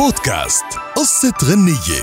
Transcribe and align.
بودكاست 0.00 0.64
قصة 0.96 1.32
غنية. 1.44 2.02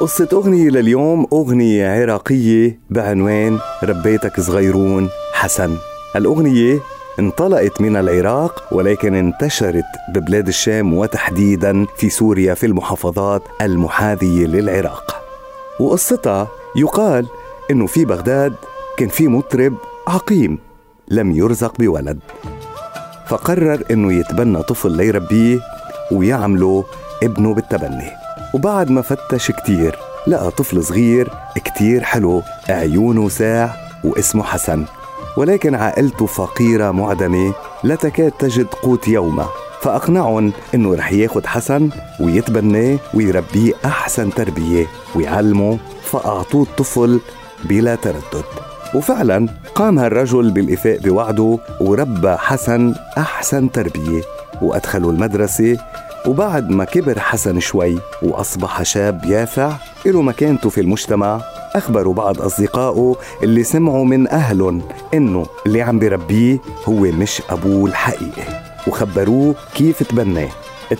قصة 0.00 0.28
أغنية 0.32 0.68
لليوم 0.68 1.26
أغنية 1.32 1.88
عراقية 1.88 2.80
بعنوان 2.90 3.58
ربيتك 3.82 4.40
صغيرون 4.40 5.08
حسن. 5.32 5.76
الأغنية 6.16 6.78
انطلقت 7.18 7.80
من 7.80 7.96
العراق 7.96 8.68
ولكن 8.72 9.14
انتشرت 9.14 9.84
ببلاد 10.14 10.48
الشام 10.48 10.94
وتحديدا 10.94 11.86
في 11.96 12.10
سوريا 12.10 12.54
في 12.54 12.66
المحافظات 12.66 13.42
المحاذية 13.62 14.46
للعراق. 14.46 15.22
وقصتها 15.80 16.48
يقال 16.76 17.26
إنه 17.70 17.86
في 17.86 18.04
بغداد 18.04 18.54
كان 18.98 19.08
في 19.08 19.28
مطرب 19.28 19.74
عقيم 20.08 20.58
لم 21.08 21.30
يرزق 21.30 21.78
بولد. 21.78 22.18
فقرر 23.28 23.82
إنه 23.90 24.12
يتبنى 24.12 24.62
طفل 24.62 24.92
ليربيه 24.92 25.58
ويعمله 26.12 26.84
ابنه 27.22 27.54
بالتبني. 27.54 28.10
وبعد 28.54 28.90
ما 28.90 29.02
فتش 29.02 29.50
كتير 29.50 29.98
لقى 30.26 30.50
طفل 30.50 30.84
صغير 30.84 31.30
كتير 31.64 32.04
حلو 32.04 32.42
عيونه 32.68 33.28
ساع 33.28 33.76
واسمه 34.04 34.44
حسن. 34.44 34.84
ولكن 35.36 35.74
عائلته 35.74 36.26
فقيرة 36.26 36.90
معدمة 36.90 37.54
لا 37.84 37.94
تكاد 37.94 38.32
تجد 38.32 38.66
قوت 38.66 39.08
يومه. 39.08 39.46
فأقنعهم 39.80 40.52
إنه 40.74 40.94
رح 40.94 41.12
ياخد 41.12 41.46
حسن 41.46 41.90
ويتبناه 42.20 42.98
ويربيه 43.14 43.72
أحسن 43.84 44.30
تربية 44.30 44.86
ويعلمه 45.14 45.78
فأعطوه 46.02 46.62
الطفل 46.62 47.20
بلا 47.64 47.94
تردد. 47.94 48.44
وفعلا 48.94 49.48
قام 49.74 49.98
هالرجل 49.98 50.50
بالإفاء 50.50 50.98
بوعده 50.98 51.58
وربى 51.80 52.36
حسن 52.36 52.94
أحسن 53.18 53.70
تربية 53.72 54.22
وأدخله 54.62 55.10
المدرسة 55.10 55.76
وبعد 56.26 56.70
ما 56.70 56.84
كبر 56.84 57.18
حسن 57.18 57.60
شوي 57.60 57.98
وأصبح 58.22 58.82
شاب 58.82 59.24
يافع 59.24 59.72
له 60.06 60.22
مكانته 60.22 60.68
في 60.70 60.80
المجتمع 60.80 61.40
أخبروا 61.74 62.14
بعض 62.14 62.42
أصدقائه 62.42 63.16
اللي 63.42 63.62
سمعوا 63.64 64.04
من 64.04 64.28
أهلهم 64.28 64.82
إنه 65.14 65.46
اللي 65.66 65.82
عم 65.82 65.98
بربيه 65.98 66.58
هو 66.84 67.00
مش 67.00 67.42
أبوه 67.50 67.90
الحقيقي 67.90 68.42
وخبروه 68.86 69.54
كيف 69.74 70.02
تبناه. 70.02 70.48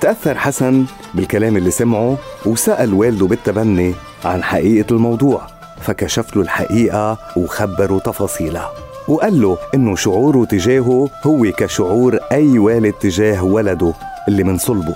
تأثر 0.01 0.39
حسن 0.39 0.85
بالكلام 1.15 1.57
اللي 1.57 1.71
سمعه 1.71 2.17
وسأل 2.47 2.95
والده 2.95 3.27
بالتبني 3.27 3.95
عن 4.25 4.43
حقيقة 4.43 4.93
الموضوع. 4.95 5.56
فكشف 5.81 6.37
له 6.37 6.43
الحقيقة 6.43 7.19
وخبره 7.37 7.99
تفاصيلها. 7.99 8.73
وقال 9.09 9.43
له 9.43 9.59
إنه 9.75 9.97
شعوره 9.97 10.45
تجاهه 10.45 11.09
هو 11.27 11.53
كشعور 11.59 12.19
أي 12.33 12.59
والد 12.59 12.93
تجاه 12.93 13.45
ولده 13.45 13.93
اللي 14.29 14.45
من 14.45 14.59
صلبه. 14.59 14.95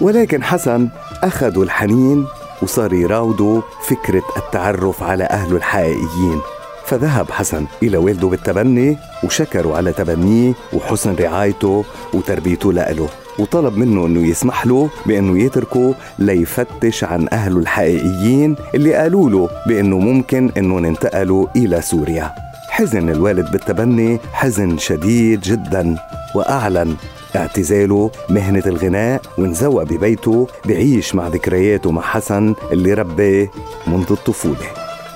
ولكن 0.00 0.42
حسن 0.42 0.88
أخذوا 1.22 1.64
الحنين 1.64 2.26
وصار 2.62 2.92
يراودوا 2.92 3.60
فكرة 3.82 4.22
التعرف 4.36 5.02
على 5.02 5.24
أهله 5.24 5.56
الحقيقيين. 5.56 6.40
فذهب 6.86 7.30
حسن 7.30 7.66
إلى 7.82 7.96
والده 7.96 8.28
بالتبني 8.28 8.98
وشكروا 9.24 9.76
على 9.76 9.92
تبنيه 9.92 10.54
وحسن 10.72 11.14
رعايته 11.14 11.84
وتربيته 12.14 12.72
لإله. 12.72 13.08
وطلب 13.38 13.76
منه 13.76 14.06
إنه 14.06 14.26
يسمح 14.26 14.66
له 14.66 14.90
بإنه 15.06 15.38
يتركه 15.38 15.94
ليفتش 16.18 17.04
عن 17.04 17.28
أهله 17.32 17.58
الحقيقيين 17.58 18.56
اللي 18.74 18.94
قالوا 18.94 19.30
له 19.30 19.48
بإنه 19.66 19.98
ممكن 19.98 20.50
إنه 20.56 20.80
ننتقلوا 20.80 21.46
إلى 21.56 21.80
سوريا. 21.82 22.34
حزن 22.68 23.10
الوالد 23.10 23.50
بالتبني 23.50 24.18
حزن 24.32 24.78
شديد 24.78 25.40
جدا 25.40 25.96
وأعلن 26.34 26.96
اعتزاله 27.36 28.10
مهنة 28.28 28.62
الغناء 28.66 29.20
وانزوى 29.38 29.84
ببيته 29.84 30.46
بعيش 30.66 31.14
مع 31.14 31.28
ذكرياته 31.28 31.90
مع 31.90 32.02
حسن 32.02 32.54
اللي 32.72 32.94
رباه 32.94 33.48
منذ 33.86 34.06
الطفولة. 34.10 34.66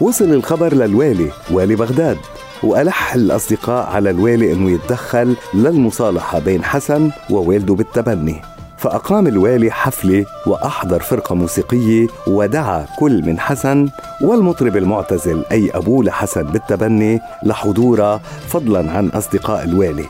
وصل 0.01 0.25
الخبر 0.25 0.75
للوالي 0.75 1.31
والي 1.51 1.77
بغداد. 1.77 2.19
وألح 2.65 3.15
الأصدقاء 3.15 3.87
على 3.87 4.11
الوالي 4.11 4.53
أنه 4.53 4.71
يتدخل 4.71 5.37
للمصالحة 5.55 6.39
بين 6.39 6.65
حسن 6.65 7.11
ووالده 7.31 7.75
بالتبني. 7.75 8.43
فأقام 8.77 9.27
الوالي 9.27 9.71
حفلة 9.71 10.27
وأحضر 10.47 11.01
فرقة 11.01 11.35
موسيقية 11.35 12.07
ودعا 12.27 12.87
كل 12.99 13.23
من 13.27 13.41
حسن 13.41 13.89
والمطرب 14.21 14.77
المعتزل 14.77 15.45
أي 15.53 15.71
أبوه 15.75 16.05
لحسن 16.05 16.43
بالتبني 16.43 17.21
لحضوره 17.43 18.21
فضلا 18.49 18.91
عن 18.91 19.09
أصدقاء 19.09 19.65
الوالي 19.65 20.07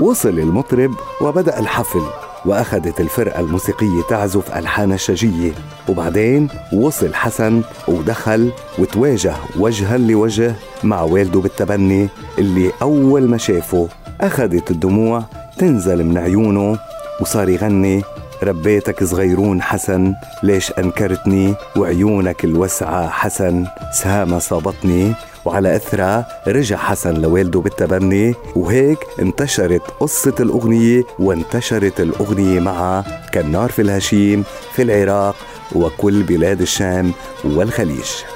وصل 0.00 0.28
المطرب 0.38 0.90
وبدأ 1.20 1.58
الحفل. 1.58 2.02
وأخذت 2.46 3.00
الفرقة 3.00 3.40
الموسيقية 3.40 4.02
تعزف 4.10 4.56
ألحان 4.56 4.92
الشجية. 4.92 5.52
وبعدين 5.88 6.48
وصل 6.72 7.14
حسن 7.14 7.62
ودخل 7.88 8.50
وتواجه 8.78 9.34
وجها 9.58 9.98
لوجه 9.98 10.54
مع 10.84 11.02
والده 11.02 11.40
بالتبني 11.40 12.08
اللي 12.38 12.72
أول 12.82 13.28
ما 13.28 13.38
شافه 13.38 13.88
أخذت 14.20 14.70
الدموع 14.70 15.24
تنزل 15.58 16.04
من 16.04 16.18
عيونه 16.18 16.78
وصار 17.20 17.48
يغني 17.48 18.02
ربيتك 18.42 19.04
صغيرون 19.04 19.62
حسن 19.62 20.14
ليش 20.42 20.72
أنكرتني 20.78 21.54
وعيونك 21.76 22.44
الوسعة 22.44 23.08
حسن؟ 23.08 23.66
سهامة 23.92 24.38
صابتني 24.38 25.12
وعلى 25.44 25.76
أثرها 25.76 26.26
رجع 26.46 26.76
حسن 26.76 27.14
لوالده 27.14 27.60
بالتبني 27.60 28.34
وهيك 28.56 28.98
انتشرت 29.20 29.82
قصة 30.00 30.34
الأغنية 30.40 31.02
وانتشرت 31.18 32.00
الأغنية 32.00 32.60
معها 32.60 33.04
كالنار 33.32 33.70
في 33.70 33.82
الهشيم 33.82 34.44
في 34.72 34.82
العراق 34.82 35.36
وكل 35.74 36.22
بلاد 36.22 36.60
الشام 36.60 37.12
والخليج. 37.44 38.35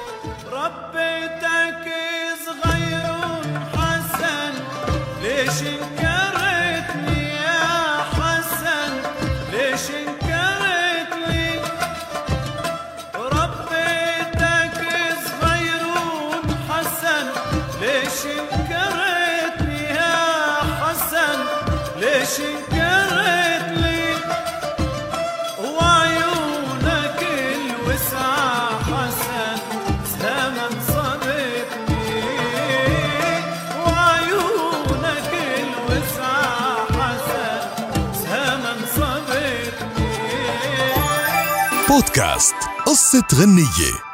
ليش 18.20 18.32
انكرتني 18.38 19.82
يا 19.82 20.56
حسن؟ 20.80 21.38
ليش 21.96 22.40
انكرتني 22.40 24.14
وعيونك 25.58 27.20
الوسعة 27.22 28.78
حسن 28.84 29.56
زمن 30.20 30.80
صبتني 30.88 32.22
وعيونك 33.86 35.32
الوسعة 35.58 36.86
حسن 36.98 37.60
زمن 38.22 38.78
صبتني 38.96 40.10
بودكاست 41.88 42.54
قصة 42.86 43.24
غنية. 43.34 44.09